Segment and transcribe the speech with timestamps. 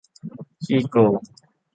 [0.63, 1.13] ขี้โกง